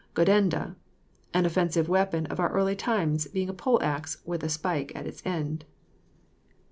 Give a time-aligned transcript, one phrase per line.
[0.15, 0.75] GODENDA.
[1.31, 5.21] An offensive weapon of our early times, being a poleaxe with a spike at its
[5.25, 5.63] end.